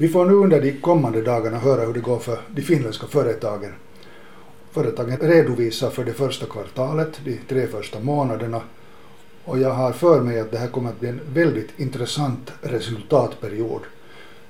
Vi 0.00 0.08
får 0.08 0.24
nu 0.24 0.32
under 0.32 0.60
de 0.60 0.72
kommande 0.72 1.22
dagarna 1.22 1.58
höra 1.58 1.86
hur 1.86 1.94
det 1.94 2.00
går 2.00 2.18
för 2.18 2.38
de 2.48 2.62
finländska 2.62 3.06
företagen. 3.06 3.72
Företagen 4.70 5.16
redovisar 5.16 5.90
för 5.90 6.04
det 6.04 6.12
första 6.12 6.46
kvartalet, 6.46 7.20
de 7.24 7.40
tre 7.48 7.66
första 7.66 8.00
månaderna, 8.00 8.60
och 9.44 9.58
jag 9.58 9.70
har 9.70 9.92
för 9.92 10.20
mig 10.20 10.40
att 10.40 10.50
det 10.50 10.58
här 10.58 10.68
kommer 10.68 10.90
att 10.90 11.00
bli 11.00 11.08
en 11.08 11.20
väldigt 11.32 11.80
intressant 11.80 12.52
resultatperiod. 12.62 13.80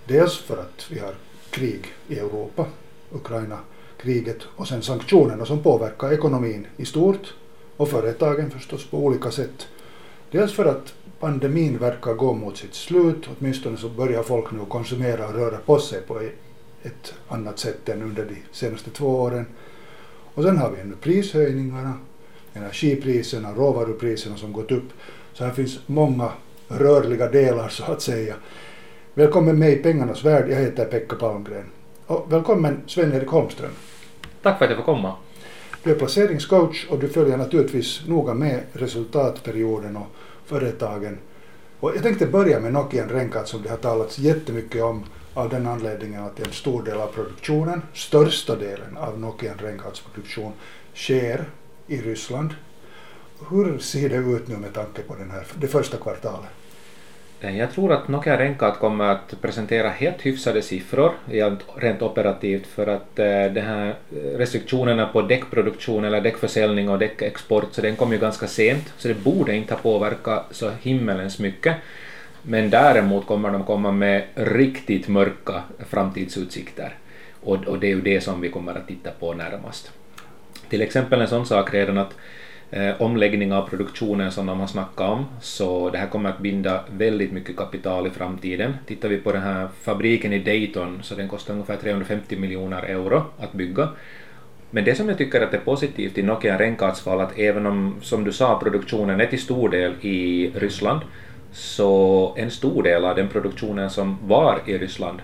Dels 0.07 0.39
för 0.39 0.57
att 0.57 0.87
vi 0.91 0.99
har 0.99 1.15
krig 1.51 1.87
i 2.09 2.19
Europa, 2.19 2.67
Ukraina-kriget, 3.13 4.39
och 4.57 4.69
sen 4.69 4.83
sanktionerna 4.83 5.47
som 5.47 5.63
påverkar 5.63 6.13
ekonomin 6.13 6.67
i 6.77 6.85
stort 6.85 7.35
och 7.77 7.89
företagen 7.89 8.51
förstås 8.51 8.87
på 8.87 8.99
olika 8.99 9.31
sätt. 9.31 9.69
Dels 10.31 10.53
för 10.53 10.65
att 10.65 10.95
pandemin 11.21 11.79
verkar 11.79 12.15
gå 12.15 12.35
mot 12.35 12.57
sitt 12.57 12.75
slut, 12.75 13.29
åtminstone 13.39 13.77
så 13.77 13.89
börjar 13.89 14.23
folk 14.23 14.53
nu 14.53 14.59
konsumera 14.69 15.29
och 15.29 15.35
röra 15.35 15.57
på 15.57 15.79
sig 15.79 16.01
på 16.01 16.21
ett 16.83 17.15
annat 17.29 17.59
sätt 17.59 17.89
än 17.89 18.03
under 18.03 18.25
de 18.25 18.37
senaste 18.53 18.91
två 18.91 19.07
åren. 19.07 19.47
Och 20.35 20.43
sen 20.43 20.59
har 20.59 20.71
vi 20.71 20.81
ännu 20.81 20.97
prishöjningarna, 21.01 21.95
energipriserna, 22.55 23.55
råvarupriserna 23.55 24.37
som 24.37 24.53
gått 24.53 24.73
upp. 24.73 24.89
Så 25.33 25.45
här 25.45 25.53
finns 25.53 25.79
många 25.87 26.33
rörliga 26.69 27.29
delar 27.29 27.69
så 27.69 27.93
att 27.93 28.03
säga. 28.03 28.35
Välkommen 29.15 29.59
med 29.59 29.73
i 29.73 29.77
Pengarnas 29.77 30.25
värld, 30.25 30.51
jag 30.51 30.57
heter 30.57 30.85
Pekka 30.85 31.17
Palmgren. 31.17 31.67
Och 32.07 32.33
välkommen 32.33 32.81
Sven-Erik 32.87 33.29
Holmström. 33.29 33.71
Tack 34.43 34.59
för 34.59 34.65
att 34.65 34.71
jag 34.71 34.79
får 34.79 34.95
komma. 34.95 35.15
Du 35.83 35.91
är 35.91 35.95
placeringscoach 35.95 36.87
och 36.91 36.99
du 36.99 37.09
följer 37.09 37.37
naturligtvis 37.37 38.03
noga 38.07 38.35
med 38.35 38.61
resultatperioden 38.73 39.97
och 39.97 40.07
företagen. 40.51 41.19
Och 41.81 41.93
jag 41.95 42.03
tänkte 42.03 42.27
börja 42.27 42.61
med 42.61 42.73
Nokian 42.73 43.09
Renkat 43.09 43.49
som 43.49 43.63
det 43.63 43.69
har 43.69 43.77
talats 43.77 44.19
jättemycket 44.19 44.83
om 44.83 45.05
av 45.35 45.49
den 45.49 45.67
anledningen 45.67 46.25
att 46.25 46.41
en 46.41 46.53
stor 46.53 46.83
del 46.83 47.01
av 47.01 47.07
produktionen, 47.07 47.83
största 47.95 48.57
delen 48.57 48.97
av 48.97 49.21
Nokian 49.21 49.59
Renkats 49.59 50.01
produktion, 50.01 50.53
sker 50.95 51.45
i 51.87 51.97
Ryssland. 52.01 52.55
Hur 53.51 53.79
ser 53.79 54.09
det 54.09 54.17
ut 54.17 54.49
nu 54.49 54.57
med 54.57 54.75
tanke 54.75 55.03
på 55.03 55.15
den 55.15 55.31
här, 55.31 55.47
det 55.55 55.69
första 55.69 55.97
kvartalet? 55.97 56.51
Eh, 57.41 57.59
jag 57.59 57.73
tror 57.73 57.93
att 57.93 58.09
Nokia 58.09 58.39
Renkat 58.39 58.79
kommer 58.79 59.05
att 59.05 59.41
presentera 59.41 59.89
helt 59.89 60.23
hyfsade 60.23 60.63
siffror 60.63 61.13
rent 61.77 62.03
operativt 62.03 62.67
för 62.67 62.87
att 62.87 63.19
eh, 63.19 63.45
de 63.45 63.61
här 63.61 63.95
restriktionerna 64.37 65.07
på 65.07 65.23
däckproduktion 65.23 66.05
eller 66.05 66.21
däckförsäljning 66.21 66.89
och 66.89 66.99
däckexport 66.99 67.69
så 67.73 67.81
den 67.81 67.97
kom 67.97 68.13
ju 68.13 68.19
ganska 68.19 68.47
sent 68.47 68.95
så 68.97 69.09
det 69.09 69.25
borde 69.25 69.57
inte 69.57 69.75
ha 69.75 69.81
påverkat 69.81 70.47
så 70.51 70.71
himmelens 70.83 71.39
mycket. 71.39 71.77
Men 72.43 72.71
däremot 72.71 73.27
kommer 73.27 73.51
de 73.51 73.65
komma 73.65 73.93
med 73.93 74.23
riktigt 74.35 75.09
mörka 75.09 75.63
framtidsutsikter 75.89 76.95
och, 77.43 77.65
och 77.65 77.79
det 77.79 77.87
är 77.87 77.95
ju 77.95 78.01
det 78.01 78.21
som 78.21 78.41
vi 78.41 78.49
kommer 78.49 78.75
att 78.75 78.89
titta 78.89 79.11
på 79.11 79.33
närmast. 79.35 79.91
Till 80.69 80.83
exempel 80.83 81.21
en 81.21 81.29
sån 81.29 81.47
sak 81.47 81.75
redan 81.75 81.99
att 81.99 82.15
eh, 82.71 83.03
omläggning 83.03 83.53
av 83.53 83.69
produktionen 83.69 84.33
som 84.33 84.47
de 84.47 84.61
har 84.61 84.67
snackat 84.67 85.11
om, 85.11 85.27
så 85.41 85.91
det 85.91 85.99
här 85.99 86.07
kommer 86.07 86.31
att 86.31 86.39
binda 86.39 86.85
väldigt 86.97 87.33
mycket 87.33 87.57
kapital 87.57 88.07
i 88.07 88.11
framtiden. 88.11 88.77
Tittar 88.87 89.09
vi 89.09 89.17
på 89.17 89.33
den 89.33 89.43
här 89.43 89.69
fabriken 89.83 90.33
i 90.33 90.39
Dayton 90.39 91.03
så 91.03 91.15
den 91.15 91.29
kostar 91.29 91.55
ungefär 91.55 91.77
350 91.77 92.37
miljoner 92.37 92.83
euro 92.83 93.23
att 93.39 93.53
bygga. 93.53 93.89
Men 94.71 94.85
det 94.85 94.95
som 94.95 95.09
jag 95.09 95.19
tycker 95.19 95.41
att 95.41 95.55
är 95.55 95.59
positivt 95.59 96.19
i 96.19 96.23
Nokia 96.23 96.59
Renkarts 96.59 97.01
fall 97.01 97.21
att 97.21 97.39
även 97.39 97.67
om, 97.67 97.97
som 98.03 98.25
du 98.25 98.33
sa, 98.33 98.59
produktionen 98.59 99.21
är 99.21 99.27
till 99.27 99.43
stor 99.43 99.69
del 99.69 99.95
i 100.01 100.51
Ryssland, 100.55 101.01
så 101.53 102.35
en 102.37 102.51
stor 102.51 102.83
del 102.83 103.05
av 103.05 103.17
den 103.17 103.29
produktionen 103.29 103.91
som 103.91 104.19
var 104.23 104.61
i 104.67 104.79
Ryssland 104.79 105.19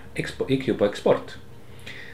gick 0.47 0.67
ju 0.67 0.73
på 0.73 0.85
export. 0.85 1.37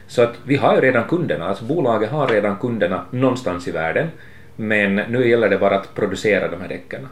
Så 0.06 0.22
att 0.22 0.34
vi 0.44 0.56
har 0.56 0.74
ju 0.74 0.80
redan 0.80 1.08
kunderna, 1.08 1.48
alltså 1.48 1.64
bolaget 1.64 2.10
har 2.10 2.28
redan 2.28 2.56
kunderna 2.56 3.04
någonstans 3.10 3.68
i 3.68 3.70
världen, 3.70 4.08
men 4.56 4.96
nu 4.96 5.28
gäller 5.28 5.48
det 5.48 5.58
bara 5.58 5.78
att 5.78 5.94
producera 5.94 6.50
de 6.50 6.60
här 6.60 6.68
däcken. 6.68 7.08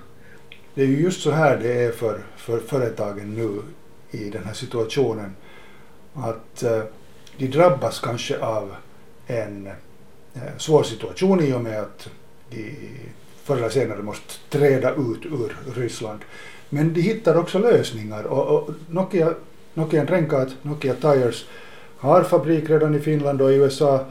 Det 0.74 0.82
är 0.82 0.86
ju 0.86 1.00
just 1.00 1.22
så 1.22 1.30
här 1.30 1.56
det 1.62 1.72
är 1.72 1.92
för, 1.92 2.20
för 2.36 2.58
företagen 2.58 3.34
nu 3.34 3.62
i 4.18 4.30
den 4.30 4.44
här 4.44 4.54
situationen. 4.54 5.36
Att 6.14 6.62
eh, 6.62 6.82
de 7.36 7.46
drabbas 7.46 8.00
kanske 8.00 8.38
av 8.38 8.74
en 9.26 9.66
eh, 10.34 10.42
svår 10.58 10.82
situation 10.82 11.40
i 11.40 11.52
och 11.52 11.60
med 11.60 11.80
att 11.80 12.08
de 12.50 12.76
förr 13.44 13.56
eller 13.56 13.68
senare 13.68 14.02
måste 14.02 14.58
träda 14.58 14.90
ut 14.90 15.26
ur 15.26 15.56
Ryssland. 15.74 16.20
Men 16.68 16.94
de 16.94 17.00
hittar 17.00 17.36
också 17.36 17.58
lösningar 17.58 18.24
och, 18.24 18.56
och 18.56 18.70
Nokia, 18.88 19.34
Nokia 19.74 20.04
Renkat, 20.04 20.48
Nokia 20.62 20.94
Tires 20.94 21.44
har 21.96 22.22
fabrik 22.22 22.70
redan 22.70 22.94
i 22.94 23.00
Finland 23.00 23.42
och 23.42 23.52
i 23.52 23.54
USA 23.54 24.06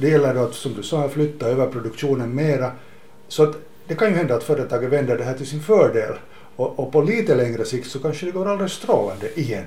det 0.00 0.08
gäller 0.08 0.34
då 0.34 0.40
att, 0.40 0.54
som 0.54 0.74
du 0.74 0.82
sa, 0.82 1.08
flytta 1.08 1.46
över 1.46 1.66
produktionen 1.66 2.34
mera. 2.34 2.72
Så 3.28 3.42
att 3.42 3.56
det 3.86 3.94
kan 3.94 4.08
ju 4.08 4.14
hända 4.14 4.34
att 4.34 4.44
företaget 4.44 4.90
vänder 4.90 5.18
det 5.18 5.24
här 5.24 5.34
till 5.34 5.46
sin 5.46 5.62
fördel. 5.62 6.14
Och, 6.56 6.78
och 6.78 6.92
på 6.92 7.02
lite 7.02 7.34
längre 7.34 7.64
sikt 7.64 7.90
så 7.90 7.98
kanske 7.98 8.26
det 8.26 8.32
går 8.32 8.48
alldeles 8.48 8.72
strålande 8.72 9.40
igen. 9.40 9.66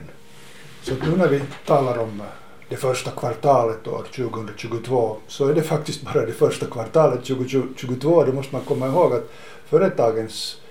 Så 0.82 0.94
nu 0.94 1.18
när 1.18 1.28
vi 1.28 1.42
talar 1.66 1.98
om 1.98 2.20
eh, 2.20 2.26
det 2.70 2.76
första 2.76 3.12
kvartalet 3.12 3.88
år 3.88 4.06
2022 4.16 5.18
så 5.28 5.48
är 5.48 5.54
det 5.54 5.62
faktiskt 5.62 6.02
bara 6.02 6.26
det 6.26 6.32
första 6.32 6.66
kvartalet 6.66 7.26
2022. 7.26 8.24
Det 8.24 8.34
måste 8.34 8.56
man 8.56 8.66
komma 8.66 8.88
ihåg 8.88 9.14
att 9.14 9.32
företagens 9.66 10.62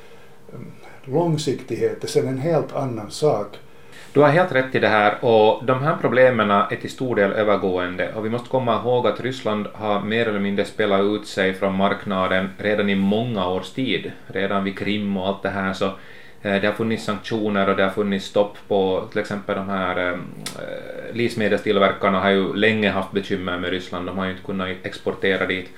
mm, 0.52 0.72
långsiktighet 1.04 2.04
är 2.04 2.08
sedan 2.08 2.28
en 2.28 2.38
helt 2.38 2.72
annan 2.72 3.10
sak. 3.10 3.56
Du 4.12 4.20
har 4.20 4.28
helt 4.28 4.52
rätt 4.52 4.74
i 4.74 4.78
det 4.78 4.88
här 4.88 5.24
och 5.24 5.64
de 5.64 5.82
här 5.82 5.96
problemen 6.00 6.50
är 6.50 6.76
till 6.76 6.90
stor 6.90 7.16
del 7.16 7.32
övergående. 7.32 8.12
Och 8.14 8.24
vi 8.24 8.30
måste 8.30 8.48
komma 8.48 8.80
ihåg 8.80 9.06
att 9.06 9.20
Ryssland 9.20 9.66
har 9.74 10.00
mer 10.00 10.28
eller 10.28 10.38
mindre 10.38 10.64
spelat 10.64 11.00
ut 11.00 11.26
sig 11.26 11.54
från 11.54 11.74
marknaden 11.74 12.50
redan 12.58 12.90
i 12.90 12.94
många 12.94 13.48
års 13.48 13.70
tid, 13.70 14.12
redan 14.26 14.64
vid 14.64 14.78
Krim 14.78 15.16
och 15.16 15.28
allt 15.28 15.42
det 15.42 15.48
här 15.48 15.72
så 15.72 15.86
eh, 16.42 16.60
det 16.60 16.66
har 16.66 16.72
funnits 16.72 17.04
sanktioner 17.04 17.68
och 17.68 17.76
det 17.76 17.82
har 17.82 17.90
funnits 17.90 18.26
stopp 18.26 18.58
på 18.68 19.08
till 19.10 19.20
exempel 19.20 19.56
de 19.56 19.68
här 19.68 19.96
eh, 19.96 20.12
eh, 20.12 21.14
livsmedelstillverkarna 21.14 22.20
har 22.20 22.30
ju 22.30 22.54
länge 22.54 22.90
haft 22.90 23.12
bekymmer 23.12 23.58
med 23.58 23.70
Ryssland, 23.70 24.06
de 24.06 24.18
har 24.18 24.24
ju 24.24 24.30
inte 24.30 24.44
kunnat 24.44 24.68
exportera 24.82 25.46
dit. 25.46 25.68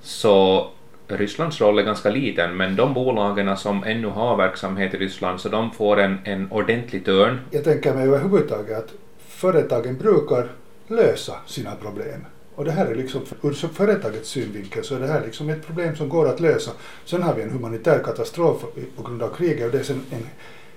Så 0.00 0.66
Rysslands 1.08 1.60
roll 1.60 1.78
är 1.78 1.82
ganska 1.82 2.10
liten, 2.10 2.56
men 2.56 2.76
de 2.76 2.94
bolagen 2.94 3.56
som 3.56 3.84
ännu 3.84 4.08
har 4.08 4.36
verksamhet 4.36 4.94
i 4.94 4.96
Ryssland, 4.96 5.40
så 5.40 5.48
de 5.48 5.70
får 5.70 6.00
en, 6.00 6.18
en 6.24 6.52
ordentlig 6.52 7.04
törn. 7.04 7.40
Jag 7.50 7.64
tänker 7.64 7.94
mig 7.94 8.06
överhuvudtaget 8.06 8.78
att 8.78 8.92
företagen 9.28 9.98
brukar 9.98 10.48
lösa 10.88 11.34
sina 11.46 11.74
problem. 11.74 12.26
Och 12.54 12.64
det 12.64 12.70
här 12.70 12.86
är 12.86 12.94
liksom, 12.94 13.20
ur 13.42 13.52
företagets 13.52 14.28
synvinkel 14.28 14.84
så 14.84 14.94
är 14.94 15.00
det 15.00 15.06
här 15.06 15.22
liksom 15.24 15.48
ett 15.48 15.66
problem 15.66 15.96
som 15.96 16.08
går 16.08 16.28
att 16.28 16.40
lösa. 16.40 16.70
Sen 17.04 17.22
har 17.22 17.34
vi 17.34 17.42
en 17.42 17.50
humanitär 17.50 17.98
katastrof 18.04 18.64
på 18.96 19.02
grund 19.02 19.22
av 19.22 19.28
kriget 19.28 19.66
och 19.66 19.72
det 19.72 19.78
är 19.78 19.82
sen 19.82 20.00
en 20.10 20.26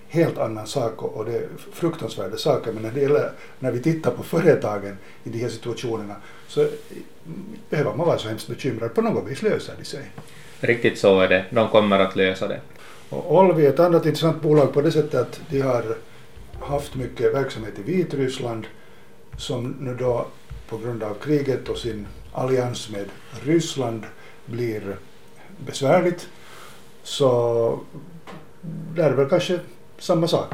helt 0.07 0.37
annan 0.37 0.67
sak 0.67 1.03
och 1.03 1.25
det 1.25 1.35
är 1.35 1.47
fruktansvärda 1.73 2.37
saker. 2.37 2.71
Men 2.71 2.83
när, 2.83 2.91
det 2.91 3.01
gäller, 3.01 3.31
när 3.59 3.71
vi 3.71 3.81
tittar 3.81 4.11
på 4.11 4.23
företagen 4.23 4.97
i 5.23 5.29
de 5.29 5.39
här 5.39 5.49
situationerna 5.49 6.15
så 6.47 6.67
behöver 7.69 7.95
man 7.95 8.07
vara 8.07 8.17
så 8.17 8.27
hemskt 8.27 8.47
bekymrad. 8.47 8.93
På 8.93 9.01
något 9.01 9.27
vis 9.27 9.41
löser 9.41 9.73
de 9.79 9.85
sig. 9.85 10.11
Riktigt 10.59 10.99
så 10.99 11.19
är 11.19 11.27
det. 11.27 11.45
De 11.49 11.69
kommer 11.69 11.99
att 11.99 12.15
lösa 12.15 12.47
det. 12.47 12.61
Och 13.09 13.35
Olvi 13.37 13.65
är 13.65 13.69
ett 13.69 13.79
annat 13.79 14.05
intressant 14.05 14.41
bolag 14.41 14.73
på 14.73 14.81
det 14.81 14.91
sättet 14.91 15.21
att 15.21 15.41
de 15.49 15.61
har 15.61 15.97
haft 16.59 16.95
mycket 16.95 17.33
verksamhet 17.33 17.79
i 17.79 17.81
Vitryssland 17.81 18.67
som 19.37 19.75
nu 19.79 19.95
då 19.95 20.27
på 20.69 20.77
grund 20.77 21.03
av 21.03 21.13
kriget 21.13 21.69
och 21.69 21.77
sin 21.77 22.07
allians 22.31 22.89
med 22.89 23.05
Ryssland 23.43 24.03
blir 24.45 24.97
besvärligt. 25.65 26.27
Så 27.03 27.79
där 28.95 29.11
är 29.11 29.13
väl 29.13 29.29
kanske 29.29 29.59
samma 29.97 30.27
sak. 30.27 30.53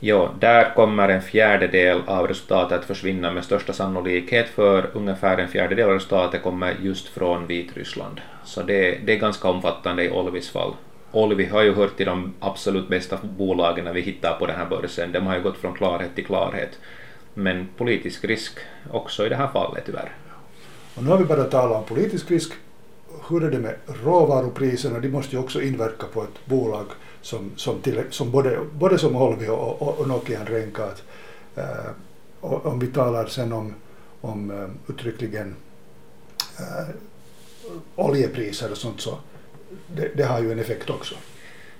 Jo, 0.00 0.28
där 0.38 0.74
kommer 0.74 1.08
en 1.08 1.22
fjärdedel 1.22 2.02
av 2.06 2.28
resultatet 2.28 2.78
att 2.78 2.84
försvinna 2.84 3.30
med 3.30 3.44
största 3.44 3.72
sannolikhet 3.72 4.48
för 4.48 4.90
ungefär 4.92 5.38
en 5.38 5.48
fjärdedel 5.48 5.88
av 5.88 5.94
resultatet 5.94 6.42
kommer 6.42 6.76
just 6.82 7.08
från 7.08 7.46
Vitryssland. 7.46 8.20
Så 8.44 8.62
det, 8.62 8.98
det 9.04 9.12
är 9.12 9.18
ganska 9.18 9.48
omfattande 9.48 10.04
i 10.04 10.10
Olvis 10.10 10.50
fall. 10.50 10.74
Olvi 11.12 11.44
har 11.44 11.62
ju 11.62 11.74
hört 11.74 11.96
till 11.96 12.06
de 12.06 12.34
absolut 12.40 12.88
bästa 12.88 13.18
bolagen 13.22 13.84
när 13.84 13.92
vi 13.92 14.00
hittar 14.00 14.38
på 14.38 14.46
den 14.46 14.56
här 14.56 14.66
börsen. 14.66 15.12
De 15.12 15.26
har 15.26 15.36
ju 15.36 15.42
gått 15.42 15.56
från 15.56 15.74
klarhet 15.74 16.14
till 16.14 16.26
klarhet. 16.26 16.78
Men 17.34 17.68
politisk 17.76 18.24
risk 18.24 18.58
också 18.90 19.26
i 19.26 19.28
det 19.28 19.36
här 19.36 19.48
fallet 19.48 19.82
tyvärr. 19.86 20.12
Och 20.94 21.02
nu 21.02 21.10
har 21.10 21.18
vi 21.18 21.24
bara 21.24 21.44
talat 21.44 21.76
om 21.76 21.96
politisk 21.96 22.30
risk. 22.30 22.52
Hur 23.28 23.44
är 23.44 23.50
det 23.50 23.58
med 23.58 23.74
råvarupriserna? 24.04 24.98
De 24.98 25.08
måste 25.08 25.36
ju 25.36 25.42
också 25.42 25.62
inverka 25.62 26.06
på 26.12 26.22
ett 26.22 26.46
bolag 26.46 26.86
som, 27.22 27.52
som, 27.56 27.80
till, 27.80 28.02
som 28.10 28.30
både, 28.30 28.58
både 28.72 28.98
som 28.98 29.16
Olvi 29.16 29.48
och, 29.48 29.82
och, 29.82 29.98
och 30.00 30.08
Nokian 30.08 30.46
Renkat. 30.46 31.02
Äh, 31.54 31.64
eh, 31.64 31.90
om 32.40 32.78
vi 32.78 32.86
talar 32.86 33.26
sen 33.26 33.52
om, 33.52 33.74
om 34.20 34.50
eh, 34.50 34.68
uttryckligen 34.94 35.56
äh, 36.58 36.94
oljepriser 37.96 38.70
och 38.70 38.76
sånt 38.76 39.00
så 39.00 39.18
det, 39.86 40.08
det, 40.16 40.24
har 40.24 40.40
ju 40.40 40.52
en 40.52 40.58
effekt 40.58 40.90
också. 40.90 41.14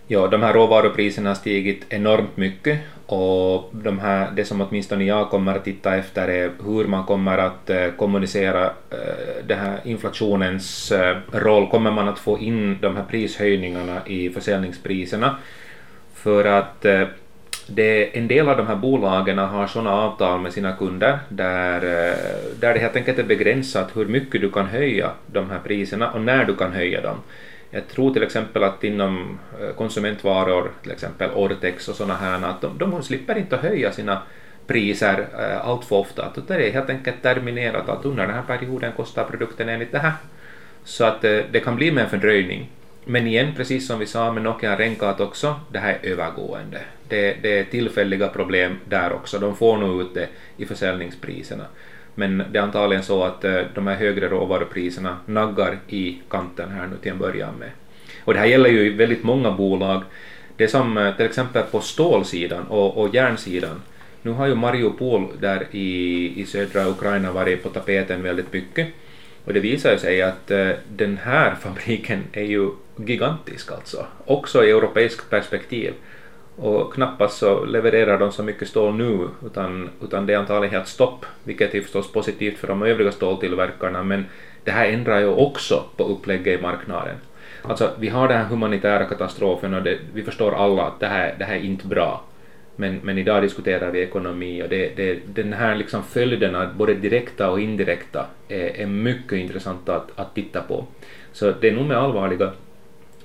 Ja, 0.06 0.26
de 0.26 0.42
här 0.42 0.52
råvarupriserna 0.52 1.30
har 1.30 1.34
stigit 1.34 1.84
enormt 1.88 2.36
mycket 2.36 2.78
och 3.06 3.70
de 3.72 3.98
här, 3.98 4.30
det 4.36 4.44
som 4.44 4.60
åtminstone 4.60 5.04
jag 5.04 5.30
kommer 5.30 5.54
att 5.54 5.64
titta 5.64 5.96
efter 5.96 6.28
är 6.28 6.50
hur 6.64 6.84
man 6.84 7.04
kommer 7.04 7.38
att 7.38 7.70
eh, 7.70 7.88
kommunicera 7.96 8.64
eh, 8.66 9.44
den 9.46 9.58
här 9.58 9.80
inflationens 9.84 10.92
eh, 10.92 11.16
roll. 11.32 11.70
Kommer 11.70 11.90
man 11.90 12.08
att 12.08 12.18
få 12.18 12.38
in 12.38 12.78
de 12.80 12.96
här 12.96 13.04
prishöjningarna 13.04 14.00
i 14.06 14.30
försäljningspriserna? 14.30 15.36
För 16.14 16.44
att 16.44 16.86
det, 17.66 18.18
en 18.18 18.28
del 18.28 18.48
av 18.48 18.56
de 18.56 18.66
här 18.66 18.76
bolagen 18.76 19.38
har 19.38 19.66
sådana 19.66 19.92
avtal 19.92 20.40
med 20.40 20.52
sina 20.52 20.72
kunder 20.76 21.18
där, 21.28 21.80
där 22.60 22.74
det 22.74 22.78
helt 22.80 22.96
enkelt 22.96 23.18
är 23.18 23.24
begränsat 23.24 23.96
hur 23.96 24.06
mycket 24.06 24.40
du 24.40 24.50
kan 24.50 24.66
höja 24.66 25.10
de 25.26 25.50
här 25.50 25.58
priserna 25.58 26.10
och 26.10 26.20
när 26.20 26.44
du 26.44 26.56
kan 26.56 26.72
höja 26.72 27.00
dem. 27.00 27.16
Jag 27.74 27.88
tror 27.88 28.12
till 28.12 28.22
exempel 28.22 28.64
att 28.64 28.84
inom 28.84 29.38
eh, 29.60 29.74
konsumentvaror, 29.74 30.70
till 30.82 30.90
exempel 30.90 31.30
Ortex 31.30 31.88
och 31.88 31.96
sådana 31.96 32.14
här, 32.14 32.42
att 32.44 32.60
de, 32.60 32.78
de 32.78 33.02
slipper 33.02 33.38
inte 33.38 33.56
höja 33.56 33.92
sina 33.92 34.22
priser 34.66 35.26
äh, 35.38 35.68
allt 35.68 35.84
för 35.84 35.96
ofta. 35.96 36.24
Att 36.24 36.48
det 36.48 36.68
är 36.68 36.72
helt 36.72 36.90
enkelt 36.90 37.22
terminerat 37.22 37.88
att 37.88 38.04
under 38.04 38.26
den 38.26 38.34
här 38.34 38.42
perioden 38.42 38.92
kostar 38.92 39.24
produkten 39.24 39.68
enligt 39.68 39.92
det 39.92 39.98
här. 39.98 40.12
Så 40.84 41.04
att 41.04 41.24
äh, 41.24 41.40
det 41.50 41.60
kan 41.60 41.76
bli 41.76 41.90
med 41.92 42.04
en 42.04 42.10
fördröjning. 42.10 42.70
Men 43.04 43.26
igen, 43.26 43.52
precis 43.56 43.86
som 43.86 43.98
vi 43.98 44.06
sa 44.06 44.32
med 44.32 44.42
Nokia 44.42 44.78
Renkat 44.78 45.20
också, 45.20 45.60
det 45.72 45.78
här 45.78 45.98
är 46.02 46.10
övergående. 46.10 46.80
Det, 47.08 47.36
det 47.42 47.58
är 47.58 47.64
tillfälliga 47.64 48.28
problem 48.28 48.78
där 48.88 49.12
också. 49.12 49.38
De 49.38 49.56
får 49.56 49.78
nog 49.78 50.00
ut 50.00 50.14
det 50.14 50.28
i 50.56 50.66
försäljningspriserna. 50.66 51.64
Men 52.14 52.42
det 52.52 52.58
är 52.58 52.62
antagligen 52.62 53.04
så 53.04 53.24
att 53.24 53.44
eh, 53.44 53.60
de 53.74 53.86
här 53.86 53.96
högre 53.96 54.28
råvarupriserna 54.28 55.16
naggar 55.26 55.78
i 55.88 56.18
kanten 56.30 56.70
här 56.70 56.86
nu 56.86 56.96
till 56.96 57.12
en 57.12 57.18
början 57.18 57.54
med. 57.58 57.70
Och 58.24 58.34
det 58.34 58.40
här 58.40 58.46
gäller 58.46 58.70
ju 58.70 58.96
väldigt 58.96 59.24
många 59.24 59.50
bolag. 59.50 60.02
Det 60.56 60.68
som 60.68 60.98
eh, 60.98 61.16
till 61.16 61.26
exempel 61.26 61.62
på 61.62 61.80
stålsidan 61.80 62.64
och, 62.66 62.96
och 62.96 63.14
järnsidan. 63.14 63.82
Nu 64.22 64.30
har 64.30 64.46
ju 64.46 64.54
Mariupol 64.54 65.28
där 65.40 65.66
i, 65.70 66.40
i 66.40 66.46
södra 66.46 66.88
Ukraina 66.88 67.32
varit 67.32 67.62
på 67.62 67.68
tapeten 67.68 68.22
väldigt 68.22 68.52
mycket. 68.52 68.88
Och 69.44 69.52
det 69.52 69.60
visar 69.60 69.96
sig 69.96 70.22
att 70.22 70.50
eh, 70.50 70.70
den 70.88 71.18
här 71.22 71.54
fabriken 71.60 72.24
är 72.32 72.44
ju 72.44 72.70
gigantisk 72.96 73.72
alltså, 73.72 74.06
också 74.24 74.64
i 74.64 74.70
europeiskt 74.70 75.30
perspektiv. 75.30 75.92
Och 76.62 76.94
knappast 76.94 77.38
så 77.38 77.64
levererar 77.64 78.18
de 78.18 78.32
så 78.32 78.42
mycket 78.42 78.68
stål 78.68 78.94
nu, 78.94 79.28
utan, 79.46 79.90
utan 80.02 80.26
det 80.26 80.32
är 80.32 80.38
antagligen 80.38 80.74
helt 80.74 80.88
stopp, 80.88 81.26
vilket 81.44 81.74
är 81.74 81.80
förstås 81.80 82.12
positivt 82.12 82.58
för 82.58 82.68
de 82.68 82.82
övriga 82.82 83.12
ståltillverkarna, 83.12 84.02
men 84.02 84.24
det 84.64 84.70
här 84.70 84.86
ändrar 84.86 85.20
ju 85.20 85.28
också 85.28 85.84
på 85.96 86.04
upplägget 86.04 86.58
i 86.58 86.62
marknaden. 86.62 87.16
Alltså, 87.62 87.90
vi 87.98 88.08
har 88.08 88.28
den 88.28 88.38
här 88.38 88.44
humanitära 88.44 89.04
katastrofen 89.04 89.74
och 89.74 89.82
det, 89.82 89.98
vi 90.14 90.22
förstår 90.22 90.54
alla 90.54 90.82
att 90.82 91.00
det 91.00 91.06
här, 91.06 91.34
det 91.38 91.44
här 91.44 91.54
är 91.54 91.60
inte 91.60 91.86
bra. 91.86 92.24
Men, 92.76 93.00
men 93.02 93.18
idag 93.18 93.42
diskuterar 93.42 93.90
vi 93.90 94.00
ekonomi 94.00 94.62
och 94.62 94.68
det, 94.68 94.96
det, 94.96 95.18
den 95.26 95.52
här 95.52 95.74
liksom 95.74 96.02
följderna, 96.02 96.70
både 96.76 96.94
direkta 96.94 97.50
och 97.50 97.60
indirekta, 97.60 98.26
är, 98.48 98.80
är 98.80 98.86
mycket 98.86 99.32
intressanta 99.32 99.96
att, 99.96 100.10
att 100.16 100.34
titta 100.34 100.62
på. 100.62 100.86
Så 101.32 101.52
det 101.60 101.68
är 101.68 101.72
nog 101.72 101.86
med 101.86 101.96
allvarliga 101.96 102.52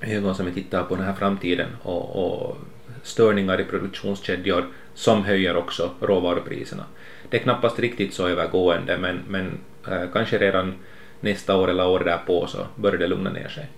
ögon 0.00 0.34
som 0.34 0.46
vi 0.46 0.52
tittar 0.52 0.82
på 0.82 0.94
den 0.94 1.04
här 1.04 1.12
framtiden 1.12 1.68
och, 1.82 2.16
och 2.16 2.56
störningar 3.02 3.60
i 3.60 3.64
produktionskedjor 3.64 4.66
som 4.94 5.24
höjer 5.24 5.56
också 5.56 5.90
råvarupriserna. 6.00 6.84
Det 7.30 7.36
är 7.36 7.40
knappast 7.40 7.78
riktigt 7.78 8.14
så 8.14 8.28
övergående 8.28 8.98
men, 8.98 9.20
men 9.28 9.58
äh, 9.88 10.10
kanske 10.12 10.38
redan 10.38 10.74
nästa 11.20 11.56
år 11.56 11.68
eller 11.68 11.88
året 11.88 12.06
därpå 12.06 12.46
så 12.46 12.66
börjar 12.76 12.98
det 12.98 13.06
lugna 13.06 13.30
ner 13.30 13.48
sig. 13.48 13.68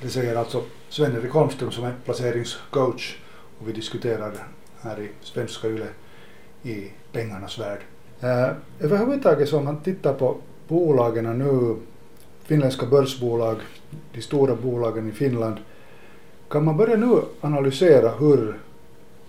Det 0.00 0.08
säger 0.08 0.36
alltså 0.36 0.62
Sven-Erik 0.88 1.32
Holmström 1.32 1.70
som 1.70 1.84
är 1.84 1.94
placeringscoach 2.04 3.16
och 3.58 3.68
vi 3.68 3.72
diskuterar 3.72 4.32
här 4.80 5.00
i 5.00 5.08
Svenska 5.22 5.68
Yle 5.68 5.86
i 6.62 6.90
pengarnas 7.12 7.58
värld. 7.58 7.80
Äh, 8.20 8.50
överhuvudtaget 8.80 9.48
så 9.48 9.58
om 9.58 9.64
man 9.64 9.80
tittar 9.80 10.14
på 10.14 10.36
bolagen 10.68 11.38
nu, 11.38 11.76
finländska 12.44 12.86
börsbolag, 12.86 13.56
de 14.12 14.22
stora 14.22 14.54
bolagen 14.54 15.08
i 15.08 15.12
Finland, 15.12 15.56
kan 16.48 16.64
man 16.64 16.76
börja 16.76 16.96
nu 16.96 17.22
analysera 17.40 18.10
hur 18.10 18.58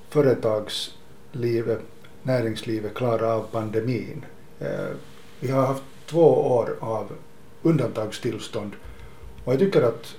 företagslivet, 0.09 1.81
näringslivet 2.23 2.93
klarar 2.93 3.31
av 3.31 3.41
pandemin? 3.51 4.25
Eh, 4.59 4.95
vi 5.39 5.51
har 5.51 5.65
haft 5.65 5.83
två 6.05 6.55
år 6.57 6.75
av 6.79 7.11
undantagstillstånd 7.61 8.71
och 9.45 9.53
jag 9.53 9.59
tycker 9.59 9.81
att 9.81 10.15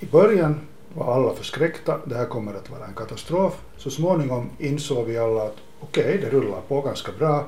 i 0.00 0.06
början 0.06 0.60
var 0.94 1.14
alla 1.14 1.34
förskräckta, 1.34 2.00
det 2.04 2.14
här 2.14 2.26
kommer 2.26 2.54
att 2.54 2.70
vara 2.70 2.86
en 2.86 2.94
katastrof. 2.94 3.62
Så 3.76 3.90
småningom 3.90 4.50
insåg 4.58 5.06
vi 5.06 5.18
alla 5.18 5.42
att 5.42 5.56
okej, 5.80 6.04
okay, 6.04 6.20
det 6.20 6.30
rullar 6.30 6.60
på 6.68 6.80
ganska 6.80 7.12
bra. 7.18 7.44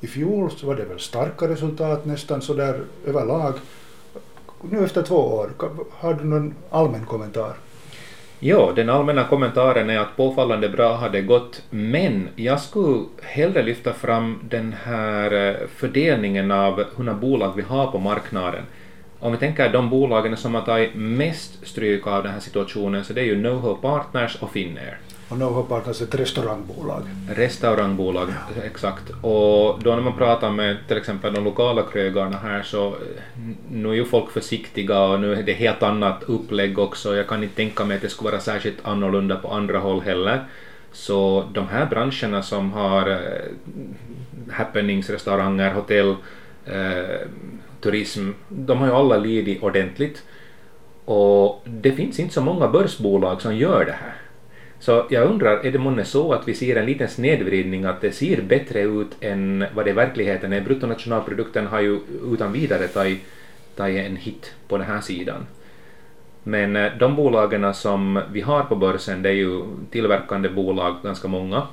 I 0.00 0.06
fjol 0.06 0.50
så 0.50 0.66
var 0.66 0.74
det 0.74 0.84
väl 0.84 1.00
starka 1.00 1.48
resultat 1.48 2.04
nästan 2.04 2.42
sådär 2.42 2.84
överlag. 3.06 3.54
Nu 4.70 4.84
efter 4.84 5.02
två 5.02 5.16
år, 5.16 5.50
har 5.90 6.14
du 6.14 6.24
någon 6.24 6.54
allmän 6.70 7.06
kommentar? 7.06 7.56
Ja, 8.46 8.72
den 8.76 8.90
allmänna 8.90 9.24
kommentaren 9.24 9.90
är 9.90 9.98
att 9.98 10.16
påfallande 10.16 10.68
bra 10.68 10.94
har 10.94 11.10
det 11.10 11.20
gått, 11.20 11.62
men 11.70 12.28
jag 12.36 12.60
skulle 12.60 13.04
hellre 13.22 13.62
lyfta 13.62 13.92
fram 13.92 14.38
den 14.42 14.74
här 14.84 15.48
eh, 15.48 15.54
fördelningen 15.76 16.50
av 16.50 16.76
hur 16.76 17.04
många 17.04 17.14
bolag 17.14 17.52
vi 17.56 17.62
har 17.62 17.86
på 17.86 17.98
marknaden. 17.98 18.62
Om 19.18 19.32
vi 19.32 19.38
tänker 19.38 19.72
de 19.72 19.90
bolagen 19.90 20.36
som 20.36 20.54
har 20.54 20.62
tagit 20.62 20.94
mest 20.94 21.66
stryk 21.66 22.06
av 22.06 22.22
den 22.22 22.32
här 22.32 22.40
situationen 22.40 23.04
så 23.04 23.12
det 23.12 23.20
är 23.20 23.24
ju 23.24 23.36
NoHo 23.36 23.74
Partners 23.74 24.36
och 24.42 24.52
Finnair. 24.52 24.98
Och 25.28 25.38
NoHo 25.38 25.62
Partners 25.62 26.00
är 26.00 26.04
ett 26.04 26.14
restaurangbolag. 26.14 27.02
Restaurangbolag, 27.28 28.28
ja. 28.28 28.62
exakt. 28.62 29.10
Och 29.10 29.82
då 29.82 29.94
när 29.94 30.00
man 30.00 30.16
pratar 30.16 30.50
med 30.50 30.76
till 30.88 30.96
exempel 30.96 31.34
de 31.34 31.44
lokala 31.44 31.82
krögarna 31.82 32.36
här 32.36 32.62
så 32.62 32.88
eh, 32.88 32.94
nu 33.70 33.88
är 33.88 33.94
ju 33.94 34.04
folk 34.04 34.30
försiktiga 34.30 35.00
och 35.00 35.20
nu 35.20 35.34
är 35.34 35.42
det 35.42 35.52
helt 35.52 35.82
annat 35.82 36.22
upplägg 36.22 36.78
också. 36.78 37.16
Jag 37.16 37.28
kan 37.28 37.42
inte 37.42 37.56
tänka 37.56 37.84
mig 37.84 37.96
att 37.96 38.02
det 38.02 38.08
skulle 38.08 38.30
vara 38.30 38.40
särskilt 38.40 38.78
annorlunda 38.82 39.36
på 39.36 39.48
andra 39.48 39.78
håll 39.78 40.00
heller. 40.00 40.44
Så 40.92 41.44
de 41.52 41.68
här 41.68 41.86
branscherna 41.86 42.42
som 42.42 42.72
har 42.72 43.10
äh, 43.10 43.18
happenings, 44.50 45.10
restauranger, 45.10 45.74
hotell, 45.74 46.16
äh, 46.66 47.28
turism, 47.80 48.30
de 48.48 48.78
har 48.78 48.86
ju 48.86 48.92
alla 48.92 49.16
lidit 49.16 49.62
ordentligt. 49.62 50.22
Och 51.04 51.62
det 51.64 51.92
finns 51.92 52.20
inte 52.20 52.34
så 52.34 52.40
många 52.40 52.68
börsbolag 52.68 53.42
som 53.42 53.56
gör 53.56 53.84
det 53.84 53.92
här. 53.92 54.14
Så 54.78 55.06
jag 55.10 55.30
undrar, 55.30 55.66
är 55.66 55.72
det 55.72 55.78
månne 55.78 56.04
så 56.04 56.32
att 56.32 56.48
vi 56.48 56.54
ser 56.54 56.76
en 56.76 56.86
liten 56.86 57.08
snedvridning, 57.08 57.84
att 57.84 58.00
det 58.00 58.12
ser 58.12 58.42
bättre 58.42 58.80
ut 58.80 59.16
än 59.20 59.64
vad 59.74 59.84
det 59.84 59.90
i 59.90 59.94
verkligheten 59.94 60.52
är? 60.52 60.60
Bruttonationalprodukten 60.60 61.66
har 61.66 61.80
ju 61.80 62.00
utan 62.32 62.52
vidare 62.52 62.88
tagit, 62.88 63.20
tagit 63.76 64.06
en 64.06 64.16
hit 64.16 64.54
på 64.68 64.78
den 64.78 64.86
här 64.86 65.00
sidan. 65.00 65.46
Men 66.42 66.76
eh, 66.76 66.92
de 66.98 67.16
bolagen 67.16 67.74
som 67.74 68.22
vi 68.32 68.40
har 68.40 68.62
på 68.62 68.76
börsen, 68.76 69.22
det 69.22 69.28
är 69.28 69.34
ju 69.34 69.62
tillverkande 69.90 70.48
bolag, 70.48 70.96
ganska 71.02 71.28
många, 71.28 71.66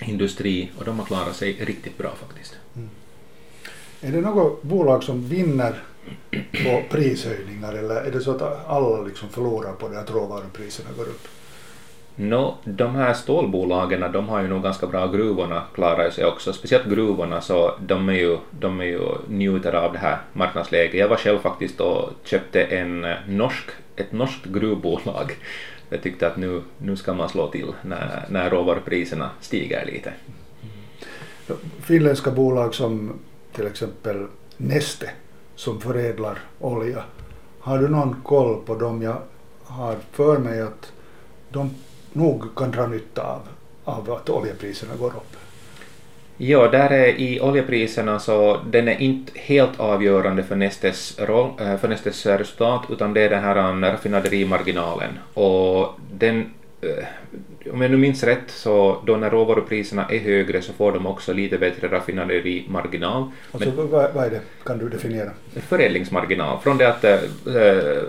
industri, 0.00 0.70
och 0.78 0.84
de 0.84 0.98
har 0.98 1.06
klarat 1.06 1.36
sig 1.36 1.52
riktigt 1.52 1.98
bra 1.98 2.10
faktiskt. 2.10 2.58
Mm. 2.76 2.88
Är 4.00 4.12
det 4.12 4.20
något 4.20 4.62
bolag 4.62 5.04
som 5.04 5.28
vinner 5.28 5.82
på 6.64 6.82
prishöjningar 6.90 7.72
eller 7.72 7.94
är 7.94 8.10
det 8.10 8.20
så 8.20 8.30
att 8.30 8.68
alla 8.68 9.02
liksom 9.02 9.28
förlorar 9.28 9.72
på 9.72 9.88
det 9.88 10.00
att 10.00 10.10
råvarupriserna 10.10 10.88
går 10.96 11.04
upp? 11.04 11.28
No, 12.16 12.54
de 12.64 12.94
här 12.94 13.14
stålbolagen 13.14 14.12
de 14.12 14.28
har 14.28 14.42
ju 14.42 14.48
nog 14.48 14.62
ganska 14.62 14.86
bra, 14.86 15.06
gruvorna 15.06 15.62
klarar 15.74 16.10
sig 16.10 16.24
också, 16.24 16.52
speciellt 16.52 16.88
gruvorna 16.88 17.40
så 17.40 17.74
de 17.86 18.08
är 18.08 18.12
ju, 18.12 18.38
de 18.50 18.80
är 18.80 18.84
ju 18.84 19.08
njuter 19.28 19.72
av 19.72 19.92
det 19.92 19.98
här 19.98 20.18
marknadsläget. 20.32 20.94
Jag 20.94 21.08
var 21.08 21.16
själv 21.16 21.38
faktiskt 21.38 21.80
och 21.80 22.10
köpte 22.24 22.62
en 22.62 23.04
eh, 23.04 23.16
norsk, 23.26 23.70
ett 23.96 24.12
norskt 24.12 24.44
gruvbolag. 24.44 25.36
Jag 25.88 26.02
tyckte 26.02 26.26
att 26.26 26.36
nu, 26.36 26.62
nu 26.78 26.96
ska 26.96 27.14
man 27.14 27.28
slå 27.28 27.50
till 27.50 27.72
när, 27.82 28.24
när 28.28 28.50
råvarupriserna 28.50 29.30
stiger 29.40 29.86
lite. 29.86 30.12
Finländska 31.80 32.30
bolag 32.30 32.74
som 32.74 33.12
till 33.52 33.66
exempel 33.66 34.26
Neste 34.56 35.10
som 35.54 35.80
förädlar 35.80 36.38
olja, 36.58 37.04
har 37.60 37.78
du 37.78 37.88
någon 37.88 38.16
koll 38.22 38.62
på 38.66 38.74
dem? 38.74 39.02
Jag 39.02 39.16
har 39.64 39.96
för 40.12 40.38
mig 40.38 40.60
att 40.60 40.92
de 41.50 41.70
nog 42.12 42.54
kan 42.56 42.70
dra 42.70 42.86
nytta 42.86 43.22
av, 43.22 43.40
av 43.84 44.12
att 44.12 44.28
oljepriserna 44.28 44.96
går 44.96 45.08
upp. 45.08 45.36
Ja, 46.36 46.68
där 46.68 46.90
är 46.90 47.06
i 47.06 47.40
oljepriserna 47.40 48.18
så 48.18 48.60
den 48.70 48.88
är 48.88 49.00
inte 49.00 49.32
helt 49.34 49.80
avgörande 49.80 50.42
för 50.42 50.56
Nestes, 50.56 51.18
roll, 51.18 51.50
eh, 51.60 51.76
för 51.76 51.88
Nestes 51.88 52.26
resultat 52.26 52.82
utan 52.88 53.14
det 53.14 53.20
är 53.20 53.30
den 53.30 53.44
här 53.44 53.80
raffinaderimarginalen 53.90 55.18
och 55.34 55.88
den 56.12 56.54
eh, 56.80 57.04
om 57.72 57.80
jag 57.80 57.90
nu 57.90 57.96
minns 57.96 58.22
rätt 58.22 58.50
så 58.50 59.02
då 59.06 59.16
när 59.16 59.30
råvarupriserna 59.30 60.06
är 60.08 60.18
högre 60.18 60.62
så 60.62 60.72
får 60.72 60.92
de 60.92 61.06
också 61.06 61.32
lite 61.32 61.58
bättre 61.58 61.88
raffinaderimarginal. 61.88 63.30
Alltså, 63.52 63.70
vad, 63.70 63.88
vad 63.88 64.24
är 64.24 64.30
det? 64.30 64.40
Kan 64.64 64.78
du 64.78 64.88
definiera? 64.88 65.30
Förädlingsmarginal. 65.68 66.60
Från 66.60 66.78
det 66.78 66.88
att 66.88 67.04
eh, 67.04 67.18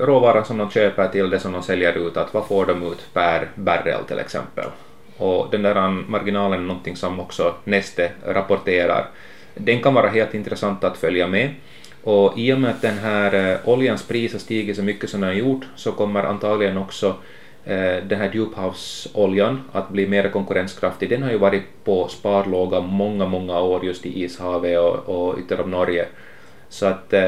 råvaran 0.06 0.46
som 0.46 0.58
de 0.58 0.70
köper 0.70 1.08
till 1.08 1.30
det 1.30 1.40
som 1.40 1.52
de 1.52 1.64
säljer 1.64 2.08
ut, 2.08 2.18
att 2.18 2.34
vad 2.34 2.48
får 2.48 2.66
de 2.66 2.92
ut 2.92 3.14
per 3.14 3.48
barrel 3.56 4.04
till 4.08 4.20
exempel. 4.20 4.66
Och 5.18 5.48
den 5.52 5.62
där 5.62 5.90
marginalen 5.90 6.60
är 6.60 6.64
någonting 6.64 6.96
som 6.96 7.20
också 7.20 7.56
Neste 7.64 8.12
rapporterar. 8.26 9.06
Den 9.56 9.82
kan 9.82 9.94
vara 9.94 10.08
helt 10.08 10.34
intressant 10.34 10.84
att 10.84 10.98
följa 10.98 11.28
med. 11.28 11.50
Och 12.04 12.38
i 12.38 12.54
och 12.54 12.60
med 12.60 12.72
att 12.72 12.82
den 12.82 12.98
här 12.98 13.52
eh, 13.52 13.70
oljans 13.70 14.08
pris 14.08 14.32
har 14.32 14.40
stigit 14.40 14.76
så 14.76 14.84
mycket 14.84 15.10
som 15.10 15.22
den 15.22 15.30
har 15.30 15.36
gjort 15.36 15.66
så 15.76 15.92
kommer 15.92 16.24
antagligen 16.24 16.78
också 16.78 17.08
eh, 17.08 17.14
den 17.64 18.20
här 18.20 18.32
djuphavsoljan 18.34 19.62
att 19.72 19.90
bli 19.90 20.08
mer 20.08 20.30
konkurrenskraftig. 20.30 21.10
Den 21.10 21.24
har 21.24 21.32
ju 21.32 21.38
varit 21.38 21.64
på 21.84 22.08
sparlåga 22.08 22.80
många, 22.80 23.26
många 23.26 23.60
år 23.60 23.86
just 23.86 24.06
i 24.06 24.24
Ishavet 24.24 24.80
och, 24.80 25.10
och 25.10 25.40
ytter 25.40 25.62
om 25.62 25.72
Norge. 25.72 26.08
Så 26.72 26.86
att, 26.86 27.14
eh, 27.14 27.22